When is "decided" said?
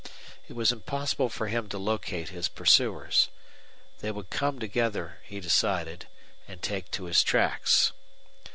5.39-6.07